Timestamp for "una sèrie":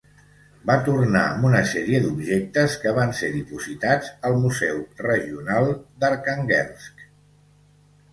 1.49-1.99